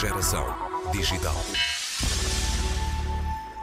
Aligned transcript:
Geração 0.00 0.46
Digital. 0.92 1.36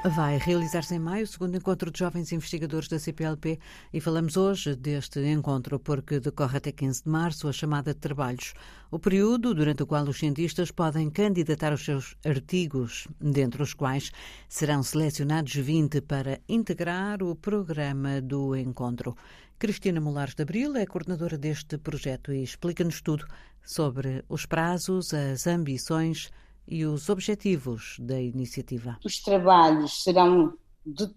Vai 0.05 0.38
realizar-se 0.38 0.94
em 0.94 1.00
maio 1.00 1.23
o 1.23 1.28
segundo 1.28 1.57
encontro 1.57 1.89
de 1.89 1.98
jovens 1.98 2.32
investigadores 2.32 2.88
da 2.88 3.00
CPLP 3.00 3.60
e 3.91 4.00
falamos 4.00 4.38
hoje 4.38 4.76
deste 4.76 5.20
encontro 5.20 5.80
porque 5.80 6.20
decorre 6.20 6.58
até 6.58 6.71
15 6.71 7.05
de 7.05 7.09
março 7.09 7.48
a 7.48 7.52
chamada 7.52 7.91
de 7.91 8.00
trabalhos, 8.00 8.54
o 8.91 9.00
período 9.00 9.55
durante 9.55 9.81
o 9.81 9.88
qual 9.88 10.04
os 10.04 10.20
cientistas 10.20 10.70
podem 10.70 11.09
candidatar 11.09 11.73
os 11.73 11.84
seus 11.84 12.16
artigos, 12.23 13.08
dentre 13.20 13.63
os 13.63 13.73
quais 13.73 14.12
serão 14.48 14.84
selecionados 14.84 15.55
20 15.55 16.02
para 16.02 16.40
integrar 16.48 17.23
o 17.23 17.35
programa 17.35 18.22
do 18.22 18.55
encontro. 18.55 19.17
Cristina 19.60 20.00
Molares 20.00 20.36
de 20.36 20.44
Abril 20.44 20.76
é 20.76 20.86
coordenadora 20.86 21.36
deste 21.36 21.80
projeto 21.80 22.31
e 22.31 22.44
explica-nos 22.44 23.02
tudo 23.02 23.26
sobre 23.66 24.23
os 24.30 24.45
prazos, 24.45 25.16
as 25.16 25.48
ambições 25.48 26.30
e 26.68 26.86
os 26.86 27.09
objetivos 27.09 27.98
da 28.00 28.22
iniciativa. 28.22 29.00
Os 29.04 29.20
trabalhos 29.20 30.04
serão 30.04 30.54
de, 30.86 31.09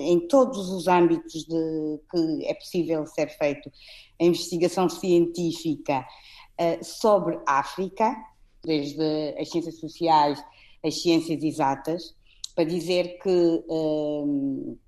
em 0.00 0.26
todos 0.26 0.70
os 0.70 0.88
âmbitos 0.88 1.44
de, 1.44 2.00
que 2.10 2.46
é 2.46 2.54
possível 2.54 3.06
ser 3.06 3.28
feito 3.36 3.70
a 4.18 4.24
investigação 4.24 4.88
científica 4.88 6.02
uh, 6.58 6.82
sobre 6.82 7.38
África, 7.46 8.16
desde 8.64 9.36
as 9.38 9.50
ciências 9.50 9.78
sociais 9.78 10.42
às 10.82 11.02
ciências 11.02 11.42
exatas, 11.42 12.14
para 12.54 12.64
dizer 12.64 13.18
que 13.18 13.64
uh, 13.68 14.78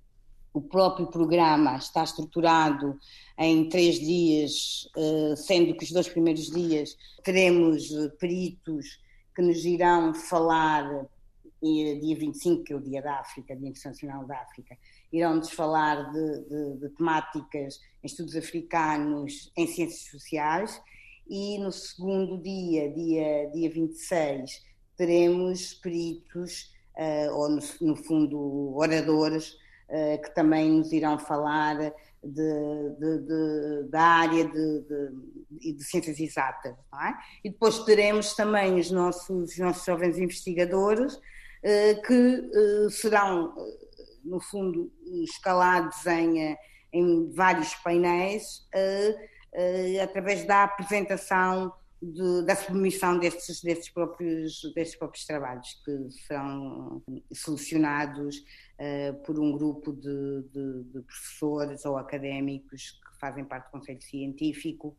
o 0.54 0.62
próprio 0.62 1.08
programa 1.08 1.76
está 1.76 2.04
estruturado 2.04 2.96
em 3.36 3.68
três 3.68 3.98
dias, 3.98 4.88
uh, 4.96 5.36
sendo 5.36 5.76
que 5.76 5.84
os 5.84 5.90
dois 5.90 6.08
primeiros 6.08 6.46
dias 6.46 6.96
teremos 7.24 7.88
peritos 8.20 9.00
que 9.34 9.42
nos 9.42 9.64
irão 9.64 10.14
falar, 10.14 11.06
dia 11.60 12.16
25, 12.16 12.62
que 12.62 12.72
é 12.72 12.76
o 12.76 12.80
Dia 12.80 13.02
da 13.02 13.18
África, 13.18 13.56
Dia 13.56 13.68
Internacional 13.68 14.24
da 14.26 14.38
África, 14.38 14.76
irão-nos 15.12 15.50
falar 15.50 16.12
de, 16.12 16.40
de, 16.42 16.76
de, 16.78 16.88
temáticas 16.90 17.80
em 18.02 18.06
estudos 18.06 18.36
africanos 18.36 19.50
em 19.56 19.66
ciências 19.66 20.10
sociais 20.10 20.80
e 21.28 21.58
no 21.58 21.72
segundo 21.72 22.38
dia, 22.38 22.92
dia, 22.92 23.50
dia 23.50 23.70
26, 23.70 24.62
teremos 24.96 25.74
peritos, 25.74 26.72
ou 27.32 27.48
no, 27.48 27.60
no, 27.80 27.96
fundo 27.96 28.76
oradores, 28.76 29.56
que 30.22 30.34
também 30.34 30.72
nos 30.72 30.92
irão 30.92 31.18
falar 31.18 31.76
de, 31.76 32.90
de, 32.98 33.18
de, 33.18 33.88
da 33.90 34.02
área 34.02 34.48
de, 34.48 35.84
ciências 35.84 36.18
exatas. 36.18 36.72
É? 36.72 37.12
E 37.44 37.50
depois 37.50 37.78
teremos 37.80 38.34
também 38.34 38.78
os 38.78 38.90
nossos, 38.90 39.28
os 39.28 39.58
nossos 39.58 39.84
jovens 39.84 40.18
investigadores 40.18 41.18
eh, 41.62 41.94
que 41.94 42.50
eh, 42.54 42.90
serão, 42.90 43.54
eh, 43.56 43.86
no 44.22 44.38
fundo, 44.38 44.92
escalados 45.22 46.04
em, 46.06 46.56
em 46.92 47.32
vários 47.32 47.74
painéis 47.76 48.66
através 50.02 50.44
da 50.44 50.64
apresentação 50.64 51.72
da 52.44 52.54
submissão 52.54 53.18
destes, 53.18 53.62
destes, 53.62 53.88
próprios, 53.90 54.60
destes 54.74 54.98
próprios 54.98 55.24
trabalhos, 55.24 55.80
que 55.84 56.10
serão 56.26 57.02
solucionados 57.32 58.38
uh, 58.38 59.14
por 59.24 59.38
um 59.38 59.52
grupo 59.52 59.92
de, 59.92 60.42
de, 60.52 60.84
de, 60.84 61.00
professores 61.00 61.84
ou 61.84 61.96
académicos 61.96 62.92
que 62.92 63.18
fazem 63.18 63.44
parte 63.44 63.66
do 63.66 63.70
Conselho 63.70 64.02
Científico, 64.02 64.96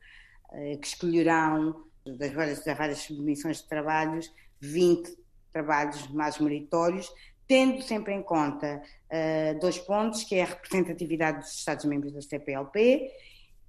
uh, 0.50 0.80
que 0.80 0.88
escolherão 0.88 1.86
das 2.06 2.32
várias, 2.34 2.64
das 2.64 2.78
várias 2.78 3.00
submissões 3.00 3.58
de 3.62 3.68
trabalhos 3.68 4.32
20 4.62 5.26
trabalhos 5.52 6.08
mais 6.10 6.38
meritórios, 6.40 7.10
tendo 7.48 7.82
sempre 7.82 8.14
em 8.14 8.22
conta 8.22 8.82
uh, 8.82 9.60
dois 9.60 9.78
pontos, 9.78 10.24
que 10.24 10.36
é 10.36 10.44
a 10.44 10.48
representatividade 10.48 11.40
dos 11.40 11.54
Estados-membros 11.56 12.12
da 12.12 12.22
CPLP 12.22 13.10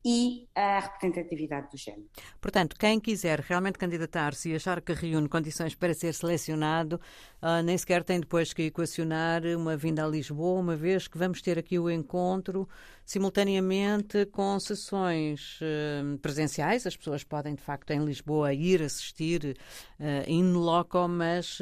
e 0.08 0.48
a 0.54 0.78
representatividade 0.78 1.68
do 1.68 1.76
género. 1.76 2.08
Portanto, 2.40 2.76
quem 2.78 3.00
quiser 3.00 3.40
realmente 3.40 3.76
candidatar-se 3.76 4.52
e 4.52 4.54
achar 4.54 4.80
que 4.80 4.92
reúne 4.92 5.28
condições 5.28 5.74
para 5.74 5.92
ser 5.94 6.14
selecionado, 6.14 7.00
uh, 7.42 7.60
nem 7.64 7.76
sequer 7.76 8.04
tem 8.04 8.20
depois 8.20 8.52
que 8.52 8.66
equacionar 8.66 9.42
uma 9.56 9.76
vinda 9.76 10.04
a 10.04 10.08
Lisboa, 10.08 10.60
uma 10.60 10.76
vez 10.76 11.08
que 11.08 11.18
vamos 11.18 11.42
ter 11.42 11.58
aqui 11.58 11.76
o 11.76 11.90
encontro 11.90 12.68
simultaneamente 13.04 14.26
com 14.26 14.60
sessões 14.60 15.58
uh, 15.60 16.16
presenciais. 16.18 16.86
As 16.86 16.96
pessoas 16.96 17.24
podem, 17.24 17.56
de 17.56 17.62
facto, 17.62 17.90
em 17.90 18.04
Lisboa 18.04 18.54
ir 18.54 18.82
assistir 18.82 19.56
uh, 19.98 20.30
in 20.30 20.52
loco, 20.52 21.08
mas 21.08 21.58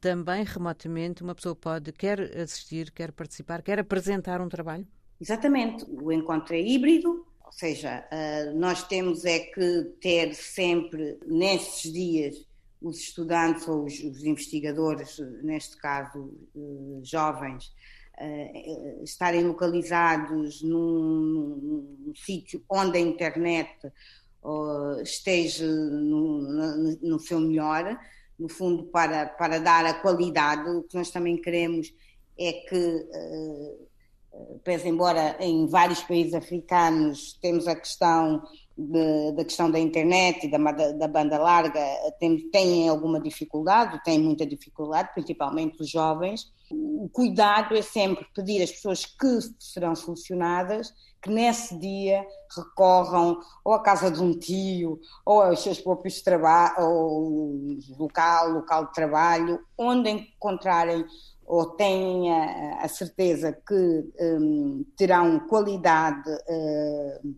também 0.00 0.44
remotamente 0.44 1.24
uma 1.24 1.34
pessoa 1.34 1.56
pode 1.56 1.90
quer 1.90 2.20
assistir, 2.20 2.92
quer 2.92 3.10
participar, 3.10 3.60
quer 3.60 3.80
apresentar 3.80 4.40
um 4.40 4.48
trabalho. 4.48 4.86
Exatamente. 5.20 5.84
O 5.84 6.12
encontro 6.12 6.54
é 6.54 6.60
híbrido, 6.60 7.26
ou 7.48 7.52
seja, 7.52 8.06
uh, 8.12 8.58
nós 8.58 8.82
temos 8.82 9.24
é 9.24 9.38
que 9.38 9.84
ter 10.02 10.34
sempre, 10.34 11.18
nesses 11.26 11.90
dias, 11.90 12.46
os 12.80 12.98
estudantes 12.98 13.66
ou 13.66 13.86
os, 13.86 13.98
investigadores, 14.22 15.18
neste 15.42 15.78
caso 15.78 16.30
uh, 16.54 17.00
jovens, 17.02 17.72
uh, 18.20 19.02
estarem 19.02 19.44
localizados 19.44 20.60
num, 20.60 21.96
num, 22.06 22.12
sítio 22.14 22.62
onde 22.68 22.98
a 22.98 23.00
internet 23.00 23.90
esteja 25.02 25.66
no, 25.66 26.42
no, 26.42 26.98
no, 27.00 27.18
seu 27.18 27.40
melhor, 27.40 27.98
no 28.38 28.48
fundo, 28.48 28.84
para, 28.84 29.26
para 29.26 29.58
dar 29.58 29.86
a 29.86 29.94
qualidade. 29.94 30.68
O 30.68 30.82
que 30.82 30.96
nós 30.96 31.10
também 31.10 31.40
queremos 31.40 31.92
é 32.38 32.52
que 32.52 33.06
pese 34.64 34.88
embora 34.88 35.36
em 35.40 35.66
vários 35.66 36.02
países 36.02 36.34
africanos 36.34 37.38
temos 37.40 37.66
a 37.66 37.74
questão 37.74 38.42
de, 38.76 39.32
da 39.32 39.44
questão 39.44 39.70
da 39.70 39.78
internet 39.78 40.46
e 40.46 40.50
da, 40.50 40.58
da 40.58 41.08
banda 41.08 41.38
larga 41.38 41.80
tem, 42.20 42.48
têm 42.50 42.88
alguma 42.88 43.20
dificuldade, 43.20 44.02
têm 44.04 44.20
muita 44.20 44.46
dificuldade, 44.46 45.12
principalmente 45.14 45.82
os 45.82 45.90
jovens. 45.90 46.52
O 46.70 47.08
cuidado 47.10 47.74
é 47.74 47.82
sempre 47.82 48.26
pedir 48.34 48.62
às 48.62 48.70
pessoas 48.70 49.04
que 49.04 49.40
serão 49.58 49.96
solucionadas 49.96 50.92
que 51.20 51.30
nesse 51.30 51.76
dia 51.78 52.24
recorram 52.56 53.40
ou 53.64 53.72
à 53.72 53.82
casa 53.82 54.10
de 54.10 54.22
um 54.22 54.38
tio, 54.38 55.00
ou 55.24 55.42
aos 55.42 55.60
seus 55.60 55.80
próprios 55.80 56.22
trabalhos, 56.22 57.88
local, 57.98 58.50
local 58.50 58.86
de 58.86 58.92
trabalho, 58.92 59.60
onde 59.76 60.10
encontrarem 60.10 61.04
ou 61.48 61.64
têm 61.64 62.30
a, 62.30 62.84
a 62.84 62.88
certeza 62.88 63.58
que 63.66 64.04
um, 64.20 64.84
terão 64.96 65.40
qualidade 65.48 66.30
uh, 66.30 67.36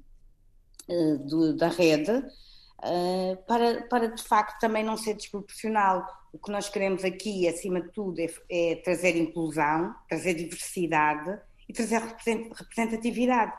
do, 1.25 1.56
da 1.56 1.69
rede, 1.69 2.10
uh, 2.10 3.37
para, 3.47 3.82
para 3.82 4.09
de 4.09 4.22
facto 4.22 4.59
também 4.59 4.82
não 4.82 4.97
ser 4.97 5.15
desproporcional. 5.15 6.04
O 6.32 6.38
que 6.38 6.50
nós 6.50 6.69
queremos 6.69 7.04
aqui, 7.04 7.47
acima 7.47 7.81
de 7.81 7.93
tudo, 7.93 8.21
é, 8.21 8.26
é 8.50 8.76
trazer 8.82 9.16
inclusão, 9.16 9.94
trazer 10.09 10.34
diversidade 10.34 11.38
e 11.69 11.72
trazer 11.72 12.00
representatividade. 12.00 13.53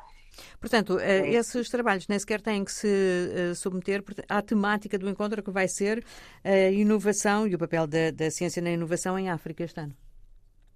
Portanto, 0.60 1.00
é 1.00 1.30
esses 1.30 1.70
trabalhos 1.70 2.08
nem 2.08 2.20
sequer 2.20 2.42
têm 2.42 2.64
que 2.64 2.72
se 2.72 3.54
submeter 3.56 4.04
à 4.30 4.42
temática 4.42 4.98
do 4.98 5.10
encontro 5.10 5.44
que 5.44 5.52
vai 5.52 5.68
ser 5.68 6.04
a 6.44 6.70
inovação 6.70 7.46
e 7.46 7.56
o 7.56 7.60
papel 7.60 7.86
da, 7.86 8.12
da 8.12 8.32
ciência 8.32 8.62
na 8.62 8.72
inovação 8.72 9.20
em 9.20 9.30
África 9.30 9.64
este 9.64 9.82
ano. 9.82 9.94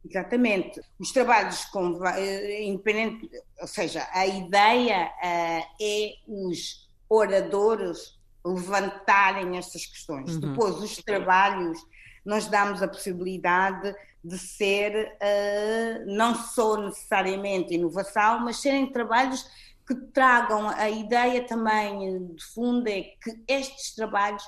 Exatamente. 0.08 0.82
Os 1.00 1.12
trabalhos 1.12 1.66
com, 1.66 2.06
eh, 2.06 2.64
independente, 2.64 3.30
ou 3.60 3.68
seja, 3.68 4.08
a 4.12 4.26
ideia 4.26 5.08
uh, 5.08 5.66
é 5.82 6.14
os 6.28 6.88
oradores 7.10 8.20
levantarem 8.46 9.58
estas 9.58 9.86
questões. 9.86 10.36
Uhum. 10.36 10.40
Depois, 10.42 10.76
os 10.78 10.98
trabalhos, 10.98 11.80
nós 12.24 12.48
damos 12.48 12.84
a 12.84 12.88
possibilidade 12.88 13.96
de 14.24 14.38
ser 14.38 15.16
uh, 15.16 16.16
não 16.16 16.36
só 16.36 16.78
necessariamente 16.78 17.74
inovação, 17.74 18.40
mas 18.40 18.58
serem 18.58 18.92
trabalhos 18.92 19.46
que 19.88 19.96
tragam 19.96 20.68
a 20.70 20.90
ideia 20.90 21.46
também 21.46 22.28
de 22.34 22.44
fundo 22.54 22.88
é 22.88 23.02
que 23.02 23.44
estes 23.48 23.94
trabalhos 23.94 24.44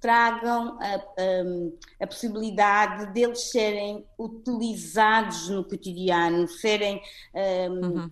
tragam 0.00 0.78
a, 0.80 0.94
a, 0.94 2.04
a, 2.04 2.06
possibilidade 2.06 3.12
deles 3.12 3.50
serem 3.50 4.04
utilizados 4.16 5.48
no 5.48 5.64
cotidiano, 5.64 6.46
serem 6.48 7.02
um, 7.34 7.86
uhum. 7.86 8.10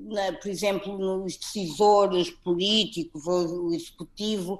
na, 0.00 0.32
por 0.32 0.48
exemplo, 0.48 0.96
nos 0.98 1.36
decisores 1.36 2.30
políticos 2.30 3.26
ou 3.26 3.66
o 3.66 3.74
executivo, 3.74 4.58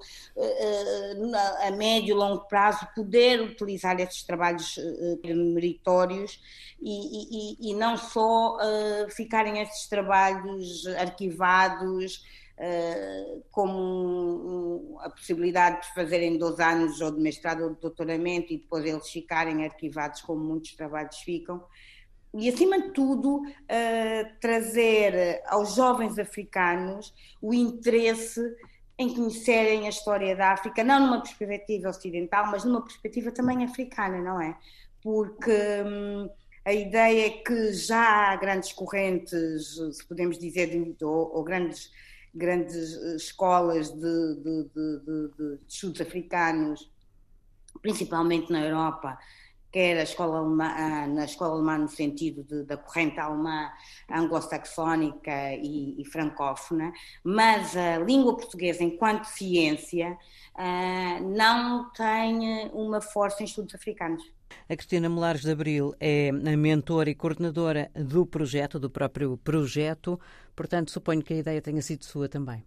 a 1.67 1.71
médio 1.71 2.11
e 2.11 2.19
longo 2.19 2.47
prazo, 2.47 2.87
poder 2.95 3.41
utilizar 3.41 3.99
esses 4.01 4.23
trabalhos 4.23 4.79
meritórios 5.25 6.41
e, 6.81 7.57
e, 7.63 7.71
e 7.71 7.75
não 7.75 7.97
só 7.97 8.59
ficarem 9.11 9.61
esses 9.61 9.89
trabalhos 9.89 10.87
arquivados 10.99 12.23
Uh, 12.63 13.43
como 13.51 14.62
a 15.03 15.11
possibilidade 15.11 15.83
de 15.83 15.95
fazerem 15.95 16.39
dois 16.39 16.59
anos 16.61 17.01
ou 17.01 17.11
de 17.11 17.21
mestrado 17.21 17.65
ou 17.65 17.75
de 17.75 17.81
doutoramento 17.81 18.53
e 18.53 18.59
depois 18.59 18.85
eles 18.85 19.09
ficarem 19.09 19.65
arquivados 19.65 20.21
como 20.23 20.43
muitos 20.43 20.75
trabalhos 20.75 21.19
ficam. 21.19 21.65
E, 22.35 22.49
acima 22.49 22.81
de 22.81 22.91
tudo, 22.93 23.43
uh, 23.43 24.41
trazer 24.41 25.43
aos 25.47 25.75
jovens 25.75 26.19
africanos 26.19 27.13
o 27.43 27.53
interesse 27.53 28.41
em 28.99 29.15
conhecerem 29.15 29.87
a 29.87 29.91
história 29.91 30.35
da 30.35 30.53
África, 30.53 30.83
não 30.83 31.01
numa 31.01 31.23
perspectiva 31.23 31.91
ocidental, 31.91 32.47
mas 32.51 32.65
numa 32.65 32.83
perspectiva 32.83 33.31
também 33.31 33.65
africana, 33.65 34.21
não 34.21 34.41
é? 34.41 34.57
Porque 35.03 35.51
hum, 35.85 36.31
a 36.65 36.73
ideia 36.73 37.27
é 37.27 37.31
que 37.31 37.73
já 37.73 38.31
há 38.31 38.37
grandes 38.37 38.73
correntes, 38.73 39.75
se 39.93 40.07
podemos 40.07 40.39
dizer, 40.39 40.71
ou, 41.03 41.37
ou 41.37 41.43
grandes 41.43 41.91
grandes 42.35 42.95
eh, 42.95 43.17
escolas 43.17 43.91
de, 43.91 44.35
de, 44.37 44.71
de, 44.75 45.29
de, 45.37 45.59
estudos 45.69 46.01
africanos, 46.01 46.91
principalmente 47.81 48.51
na 48.53 48.65
Europa, 48.65 49.19
quer 49.73 49.99
a 49.99 50.03
escola 50.03 50.39
alemã, 50.39 51.07
na 51.07 51.25
escola 51.25 51.55
alemã 51.55 51.79
no 51.79 51.89
sentido 51.89 52.45
da 52.65 52.77
corrente 52.77 53.19
alemã 53.19 53.71
anglo-saxónica 54.11 55.55
e, 55.55 56.01
e, 56.01 56.05
francófona, 56.05 56.93
mas 57.25 57.75
a 57.75 57.99
língua 57.99 58.37
portuguesa 58.37 58.85
enquanto 58.85 59.25
ciência 59.25 60.17
uh, 60.55 61.29
não 61.35 61.91
tem 61.93 62.71
uma 62.75 63.01
força 63.01 63.43
em 63.43 63.47
estudos 63.47 63.75
africanos. 63.75 64.23
A 64.69 64.77
Cristina 64.77 65.09
Molares 65.09 65.41
de 65.41 65.51
Abril 65.51 65.95
é 65.99 66.29
a 66.29 66.57
mentora 66.57 67.09
e 67.09 67.15
coordenadora 67.15 67.91
do 67.95 68.27
projeto, 68.27 68.79
do 68.79 68.91
próprio 68.91 69.39
projeto, 69.39 70.21
portanto 70.55 70.91
suponho 70.91 71.23
que 71.23 71.35
a 71.35 71.37
ideia 71.37 71.63
tenha 71.63 71.83
sido 71.83 72.05
sua 72.05 72.29
também. 72.29 72.65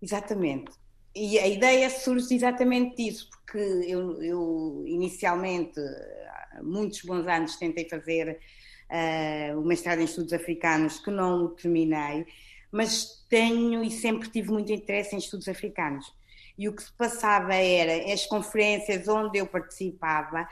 Exatamente. 0.00 0.72
E 1.14 1.38
a 1.38 1.46
ideia 1.46 1.88
surge 1.88 2.34
exatamente 2.34 2.96
disso, 2.96 3.30
porque 3.30 3.58
eu, 3.58 4.20
eu 4.22 4.84
inicialmente, 4.86 5.78
há 5.78 6.60
muitos 6.62 7.02
bons 7.02 7.26
anos, 7.26 7.56
tentei 7.56 7.88
fazer 7.88 8.40
uh, 8.90 9.60
o 9.60 9.64
mestrado 9.64 10.00
em 10.00 10.04
estudos 10.04 10.32
africanos, 10.32 10.98
que 10.98 11.10
não 11.10 11.54
terminei, 11.54 12.26
mas 12.72 13.24
tenho 13.28 13.84
e 13.84 13.90
sempre 13.90 14.28
tive 14.28 14.50
muito 14.50 14.72
interesse 14.72 15.14
em 15.14 15.18
estudos 15.18 15.46
africanos 15.46 16.12
e 16.56 16.68
o 16.68 16.74
que 16.74 16.82
se 16.82 16.92
passava 16.92 17.54
era, 17.54 18.12
as 18.12 18.26
conferências 18.26 19.08
onde 19.08 19.38
eu 19.38 19.46
participava, 19.46 20.48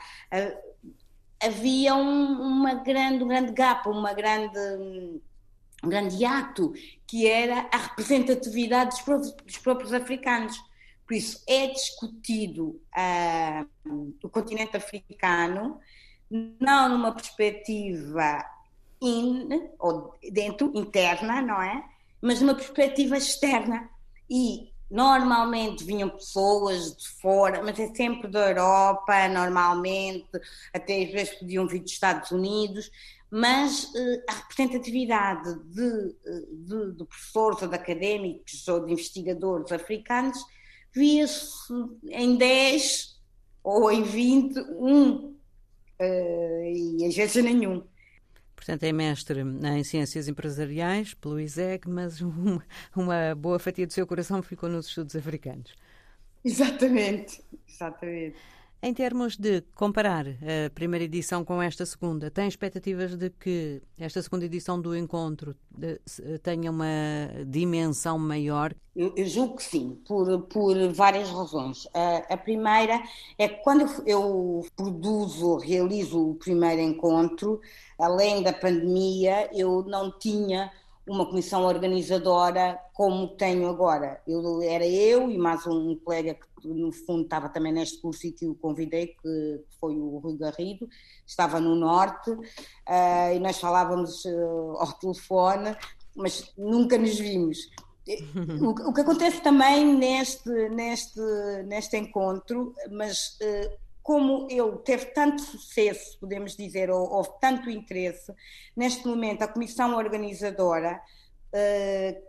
havia 1.41 1.95
um, 1.95 2.41
uma 2.41 2.75
grande, 2.75 3.23
um 3.23 3.27
grande 3.27 3.53
gap, 3.53 3.87
uma 3.87 4.13
grande, 4.13 5.21
um 5.83 5.89
grande 5.89 6.23
ato, 6.23 6.73
que 7.05 7.27
era 7.27 7.67
a 7.71 7.77
representatividade 7.77 8.91
dos 8.91 9.01
próprios, 9.01 9.31
dos 9.33 9.57
próprios 9.57 9.93
africanos. 9.93 10.57
Por 11.05 11.13
isso, 11.15 11.43
é 11.47 11.67
discutido 11.67 12.81
uh, 12.95 14.13
o 14.23 14.29
continente 14.29 14.77
africano 14.77 15.79
não 16.59 16.89
numa 16.89 17.11
perspectiva 17.11 18.43
in, 19.01 19.69
ou 19.77 20.15
dentro, 20.31 20.71
interna, 20.73 21.41
não 21.41 21.61
é? 21.61 21.83
Mas 22.21 22.41
numa 22.41 22.55
perspectiva 22.55 23.17
externa. 23.17 23.89
E 24.29 24.73
Normalmente 24.93 25.83
vinham 25.83 26.07
pessoas 26.07 26.95
de 26.95 27.09
fora, 27.19 27.63
mas 27.63 27.79
é 27.79 27.87
sempre 27.95 28.27
da 28.27 28.49
Europa, 28.49 29.27
normalmente, 29.27 30.29
até 30.71 31.01
às 31.01 31.11
vezes 31.11 31.33
podiam 31.33 31.67
vir 31.67 31.79
dos 31.79 31.93
Estados 31.93 32.29
Unidos, 32.29 32.91
mas 33.35 33.85
uh, 33.85 34.23
a 34.29 34.33
representatividade 34.33 35.59
de, 35.63 36.15
eh, 36.23 36.45
de, 36.51 36.91
de, 36.91 37.03
professores 37.03 37.63
ou 37.63 37.67
de 37.67 37.73
académicos 37.73 38.67
ou 38.67 38.85
de 38.85 38.93
investigadores 38.93 39.71
africanos 39.71 40.37
via-se 40.93 41.73
em 42.11 42.37
10 42.37 43.19
ou 43.63 43.91
em 43.91 44.03
20, 44.03 44.59
um, 44.59 45.11
uh, 45.13 45.35
e 45.99 47.03
às 47.07 47.15
vezes 47.15 47.43
nenhum. 47.43 47.83
Portanto, 48.55 48.83
é 48.83 48.91
mestre 48.91 49.41
em 49.41 49.83
Ciências 49.83 50.27
Empresariais 50.27 51.15
pelo 51.15 51.39
ISEG, 51.39 51.89
mas 51.89 52.21
uma, 52.21 52.63
uma 52.95 53.33
boa 53.33 53.57
fatia 53.57 53.87
do 53.87 53.93
seu 53.93 54.05
coração 54.05 54.43
ficou 54.43 54.69
nos 54.69 54.85
estudos 54.89 55.15
africanos. 55.15 55.73
Exatamente, 56.45 57.43
exatamente. 57.67 58.35
Em 58.85 58.93
termos 58.93 59.37
de 59.37 59.61
comparar 59.75 60.27
a 60.27 60.69
primeira 60.75 61.05
edição 61.05 61.45
com 61.45 61.61
esta 61.61 61.85
segunda, 61.85 62.29
tem 62.29 62.49
expectativas 62.49 63.15
de 63.15 63.29
que 63.29 63.81
esta 63.97 64.21
segunda 64.21 64.43
edição 64.43 64.81
do 64.81 64.93
encontro 64.93 65.55
tenha 66.43 66.69
uma 66.69 66.85
dimensão 67.47 68.19
maior? 68.19 68.75
Eu, 68.93 69.13
eu 69.15 69.25
julgo 69.25 69.55
que 69.55 69.63
sim, 69.63 69.97
por, 70.05 70.41
por 70.47 70.75
várias 70.91 71.29
razões. 71.29 71.87
A, 71.93 72.33
a 72.33 72.35
primeira 72.35 73.01
é 73.37 73.47
que 73.47 73.63
quando 73.63 73.85
eu 74.05 74.67
produzo, 74.75 75.55
realizo 75.59 76.31
o 76.31 76.35
primeiro 76.35 76.81
encontro, 76.81 77.61
além 77.97 78.43
da 78.43 78.51
pandemia, 78.51 79.49
eu 79.53 79.83
não 79.83 80.11
tinha 80.11 80.69
uma 81.05 81.25
comissão 81.25 81.63
organizadora 81.63 82.79
como 82.93 83.35
tenho 83.35 83.67
agora. 83.67 84.21
Eu, 84.27 84.61
era 84.61 84.87
eu 84.87 85.29
e 85.29 85.37
mais 85.37 85.65
um 85.67 85.95
colega 85.97 86.35
que, 86.35 86.67
no 86.67 86.91
fundo, 86.91 87.23
estava 87.23 87.49
também 87.49 87.73
neste 87.73 87.99
curso 87.99 88.27
e 88.27 88.31
que 88.31 88.47
o 88.47 88.55
convidei, 88.55 89.07
que 89.07 89.61
foi 89.79 89.95
o 89.95 90.17
Rui 90.19 90.37
Garrido, 90.37 90.87
estava 91.25 91.59
no 91.59 91.75
Norte, 91.75 92.31
uh, 92.31 93.35
e 93.35 93.39
nós 93.39 93.59
falávamos 93.59 94.23
uh, 94.25 94.77
ao 94.77 94.93
telefone, 94.93 95.75
mas 96.15 96.53
nunca 96.57 96.97
nos 96.97 97.19
vimos. 97.19 97.57
O, 98.61 98.89
o, 98.89 98.93
que 98.93 98.99
acontece 98.99 99.41
também 99.41 99.95
neste, 99.95 100.49
neste, 100.67 101.21
neste 101.65 101.95
encontro, 101.95 102.75
mas 102.91 103.37
uh, 103.39 103.77
como 104.03 104.47
ele 104.51 104.77
teve 104.79 105.05
tanto 105.07 105.41
sucesso, 105.41 106.19
podemos 106.19 106.57
dizer, 106.57 106.91
ou 106.91 107.09
houve 107.09 107.29
tanto 107.39 107.69
interesse, 107.69 108.33
neste 108.75 109.07
momento 109.07 109.43
a 109.43 109.47
comissão 109.47 109.95
organizadora 109.95 111.01
uh, 111.53 112.21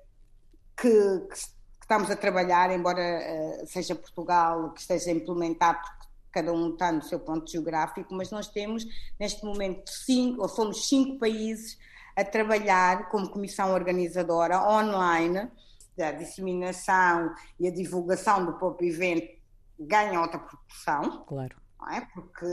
que, 0.77 1.21
que, 1.29 1.55
estamos 1.83 2.11
a 2.11 2.17
trabalhar, 2.17 2.71
embora 2.71 3.03
uh, 3.03 3.67
seja 3.67 3.97
Portugal 3.97 4.73
que 4.73 4.81
esteja 4.81 5.11
a 5.11 5.15
implementar, 5.15 5.83
porque 5.83 6.07
cada 6.31 6.53
um 6.53 6.71
está 6.71 6.93
no 6.93 7.03
seu 7.03 7.19
ponto 7.19 7.51
geográfico, 7.51 8.15
mas 8.15 8.31
nós 8.31 8.47
temos 8.47 8.87
neste 9.19 9.45
momento 9.45 9.91
cinco, 9.91 10.43
ou 10.43 10.49
somos 10.49 10.89
cinco 10.89 11.19
países 11.19 11.77
a 12.15 12.25
trabalhar 12.25 13.09
como 13.09 13.29
comissão 13.29 13.73
organizadora 13.73 14.63
online, 14.63 15.51
a 15.99 16.13
disseminação 16.13 17.35
e 17.59 17.67
a 17.67 17.71
divulgação 17.73 18.47
do 18.47 18.53
próprio 18.55 18.89
evento 18.89 19.35
ganha 19.79 20.21
outra 20.21 20.39
proporção. 20.39 21.25
Claro 21.25 21.64
não 21.85 21.93
é? 21.93 22.09
Porque 22.13 22.47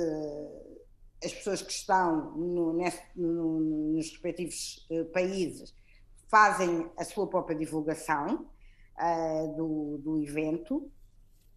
as 1.23 1.33
pessoas 1.33 1.61
que 1.61 1.71
estão 1.71 2.31
no, 2.31 2.73
no, 3.15 3.59
nos 3.93 4.09
respectivos 4.09 4.87
uh, 4.89 5.05
países 5.05 5.73
fazem 6.27 6.89
a 6.97 7.03
sua 7.03 7.27
própria 7.27 7.57
divulgação 7.57 8.49
uh, 8.99 9.55
do, 9.55 9.97
do 9.99 10.23
evento 10.23 10.91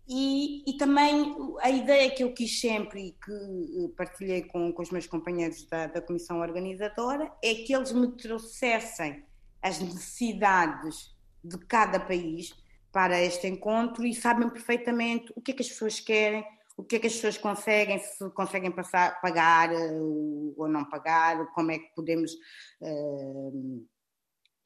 e, 0.06 0.62
e, 0.70 0.76
também 0.76 1.34
a 1.60 1.70
ideia 1.70 2.10
que 2.10 2.22
eu 2.22 2.34
quis 2.34 2.60
sempre 2.60 3.06
e 3.06 3.12
que 3.12 3.32
eh, 3.32 3.88
partilhei 3.96 4.42
com, 4.42 4.70
com 4.70 4.82
os 4.82 4.90
meus 4.90 5.06
companheiros 5.06 5.64
da, 5.64 5.86
da 5.86 6.02
comissão 6.02 6.40
organizadora 6.40 7.32
é 7.42 7.54
que 7.54 7.74
eles 7.74 7.90
me 7.90 8.08
trouxessem 8.08 9.24
as 9.62 9.80
necessidades 9.80 11.16
de 11.42 11.56
cada 11.56 11.98
país 11.98 12.54
para 12.92 13.18
este 13.18 13.46
encontro 13.46 14.04
e 14.04 14.14
sabem 14.14 14.50
perfeitamente 14.50 15.32
o 15.34 15.40
que 15.40 15.52
é 15.52 15.54
que 15.54 15.62
as 15.62 15.70
pessoas 15.70 15.98
querem, 15.98 16.44
o 16.76 16.82
que 16.82 16.96
é 16.96 16.98
que 16.98 17.06
as 17.06 17.14
pessoas 17.14 17.38
conseguem, 17.38 17.98
se 17.98 18.28
conseguem 18.30 18.70
passar, 18.70 19.20
pagar 19.20 19.72
uh, 19.72 20.54
ou 20.56 20.68
não 20.68 20.84
pagar, 20.84 21.52
como 21.52 21.70
é 21.70 21.78
que 21.78 21.94
podemos 21.94 22.32
uh, 22.80 23.86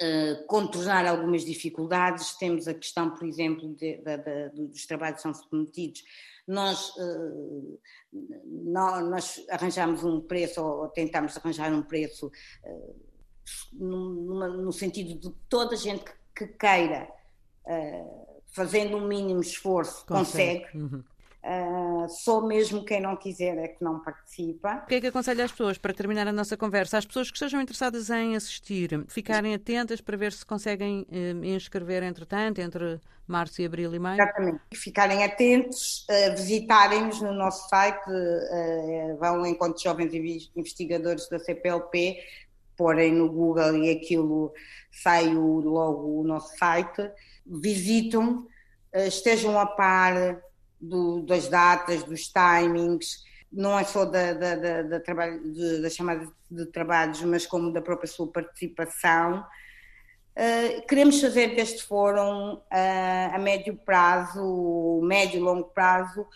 uh, 0.02 0.46
contornar 0.46 1.06
algumas 1.06 1.44
dificuldades. 1.44 2.36
Temos 2.38 2.66
a 2.66 2.74
questão, 2.74 3.10
por 3.10 3.26
exemplo, 3.26 3.74
de, 3.74 3.98
de, 3.98 4.16
de, 4.16 4.66
dos 4.68 4.86
trabalhos 4.86 5.16
que 5.16 5.22
são 5.22 5.34
submetidos. 5.34 6.02
Nós, 6.46 6.94
nós 8.54 9.44
arranjamos 9.50 10.02
um 10.02 10.18
preço, 10.22 10.62
ou 10.62 10.88
tentamos 10.88 11.36
arranjar 11.36 11.70
um 11.74 11.82
preço, 11.82 12.32
no, 13.74 14.62
no 14.62 14.72
sentido 14.72 15.20
de 15.20 15.30
toda 15.46 15.74
a 15.74 15.78
gente 15.78 16.02
que, 16.06 16.12
que 16.34 16.46
queira, 16.54 17.06
fazendo 18.46 18.96
um 18.96 19.06
mínimo 19.06 19.42
esforço, 19.42 20.06
consegue. 20.06 20.62
consegue. 20.62 20.78
Uhum 20.78 21.04
Uh, 21.44 22.08
só 22.08 22.40
mesmo 22.40 22.84
quem 22.84 23.00
não 23.00 23.16
quiser 23.16 23.56
é 23.58 23.68
que 23.68 23.82
não 23.82 24.00
participa. 24.00 24.82
O 24.84 24.86
que 24.86 24.96
é 24.96 25.00
que 25.00 25.06
aconselha 25.06 25.44
as 25.44 25.52
pessoas, 25.52 25.78
para 25.78 25.94
terminar 25.94 26.26
a 26.26 26.32
nossa 26.32 26.56
conversa, 26.56 26.98
as 26.98 27.06
pessoas 27.06 27.30
que 27.30 27.36
estejam 27.36 27.60
interessadas 27.60 28.10
em 28.10 28.34
assistir, 28.34 29.04
ficarem 29.08 29.54
atentas 29.54 30.00
para 30.00 30.16
ver 30.16 30.32
se 30.32 30.44
conseguem 30.44 31.06
eh, 31.10 31.30
inscrever 31.54 32.02
entretanto, 32.02 32.60
entre 32.60 33.00
março 33.26 33.62
e 33.62 33.66
abril 33.66 33.94
e 33.94 33.98
maio? 34.00 34.20
Exatamente. 34.20 34.60
Ficarem 34.74 35.22
atentos, 35.22 36.06
uh, 36.10 36.36
visitarem-nos 36.36 37.20
no 37.22 37.32
nosso 37.32 37.68
site, 37.68 38.10
uh, 38.10 39.16
vão 39.18 39.42
de 39.72 39.82
jovens 39.82 40.12
investigadores 40.56 41.28
da 41.28 41.38
CPLP, 41.38 42.18
porem 42.76 43.12
no 43.12 43.30
Google 43.30 43.76
e 43.76 43.90
aquilo 43.90 44.52
sai 44.90 45.28
logo 45.28 46.20
o 46.20 46.24
nosso 46.24 46.56
site, 46.58 47.10
visitam, 47.46 48.46
uh, 48.92 48.98
estejam 49.06 49.56
a 49.58 49.66
par 49.66 50.42
do, 50.80 51.22
das 51.22 51.48
datas, 51.48 52.02
dos 52.04 52.32
timings, 52.32 53.24
não 53.52 53.78
é 53.78 53.84
só 53.84 54.04
da, 54.04 54.32
da, 54.32 54.56
da, 54.56 54.82
da, 54.82 54.98
de, 54.98 55.82
da 55.82 55.90
chamada 55.90 56.30
de 56.50 56.66
trabalhos, 56.66 57.22
mas 57.22 57.46
como 57.46 57.72
da 57.72 57.80
própria 57.80 58.08
sua 58.08 58.30
participação. 58.30 59.44
Uh, 60.36 60.86
queremos 60.86 61.20
fazer 61.20 61.56
deste 61.56 61.82
fórum, 61.82 62.54
uh, 62.54 63.34
a 63.34 63.38
médio 63.38 63.76
prazo, 63.76 65.00
médio 65.02 65.38
e 65.38 65.42
longo 65.42 65.68
prazo, 65.70 66.26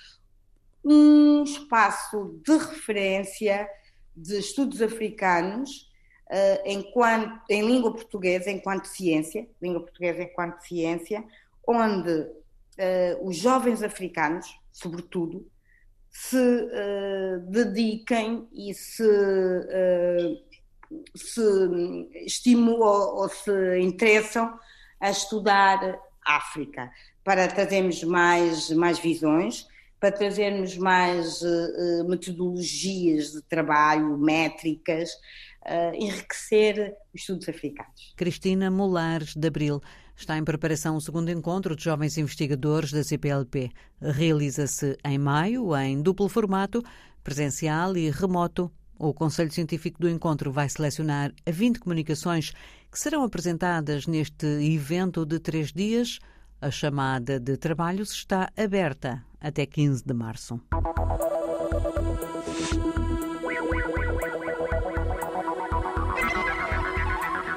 um 0.84 1.44
espaço 1.44 2.40
de 2.44 2.56
referência 2.56 3.68
de 4.16 4.38
estudos 4.38 4.82
africanos 4.82 5.88
uh, 6.28 6.62
enquanto, 6.66 7.40
em 7.48 7.62
língua 7.64 7.92
portuguesa, 7.92 8.50
enquanto 8.50 8.86
ciência, 8.86 9.46
língua 9.60 9.82
portuguesa 9.82 10.22
enquanto 10.22 10.60
ciência, 10.62 11.22
onde 11.66 12.26
uh, 12.78 13.28
os 13.28 13.36
jovens 13.36 13.82
africanos, 13.82 14.46
sobretudo, 14.72 15.46
se 16.12 16.36
uh, 16.36 17.40
dediquem 17.48 18.46
e 18.52 18.74
se, 18.74 19.02
uh, 19.02 20.38
se 21.16 21.40
estimulam 22.26 23.14
ou 23.16 23.28
se 23.28 23.78
interessam 23.80 24.58
a 25.00 25.10
estudar 25.10 25.98
África, 26.24 26.90
para 27.24 27.48
trazermos 27.48 28.04
mais, 28.04 28.70
mais 28.70 28.98
visões, 28.98 29.66
para 29.98 30.12
trazermos 30.12 30.76
mais 30.76 31.40
uh, 31.40 32.08
metodologias 32.08 33.32
de 33.32 33.42
trabalho, 33.42 34.16
métricas, 34.18 35.10
enriquecer 35.94 36.96
os 37.14 37.20
estudos 37.20 37.48
africanos. 37.48 38.12
Cristina 38.16 38.68
Molares 38.68 39.36
de 39.36 39.46
Abril. 39.46 39.80
Está 40.16 40.38
em 40.38 40.44
preparação 40.44 40.96
o 40.96 41.00
segundo 41.00 41.30
encontro 41.30 41.74
de 41.74 41.84
jovens 41.84 42.16
investigadores 42.18 42.92
da 42.92 43.02
CPLP. 43.02 43.70
Realiza-se 44.00 44.96
em 45.04 45.18
maio, 45.18 45.74
em 45.76 46.00
duplo 46.00 46.28
formato, 46.28 46.82
presencial 47.22 47.96
e 47.96 48.10
remoto. 48.10 48.70
O 48.98 49.12
Conselho 49.12 49.50
Científico 49.50 50.00
do 50.00 50.08
Encontro 50.08 50.52
vai 50.52 50.68
selecionar 50.68 51.32
20 51.46 51.80
comunicações 51.80 52.52
que 52.90 52.98
serão 52.98 53.24
apresentadas 53.24 54.06
neste 54.06 54.46
evento 54.46 55.24
de 55.26 55.38
três 55.40 55.72
dias. 55.72 56.18
A 56.60 56.70
chamada 56.70 57.40
de 57.40 57.56
trabalhos 57.56 58.12
está 58.12 58.48
aberta 58.56 59.24
até 59.40 59.66
15 59.66 60.04
de 60.04 60.14
março. 60.14 60.60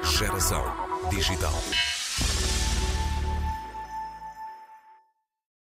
Geração 0.02 0.64
Digital. 1.10 1.52